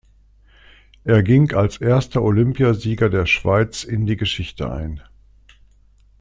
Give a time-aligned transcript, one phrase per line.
[1.03, 4.99] Er ging als erster Olympiasieger der Schweiz in die Geschichte ein.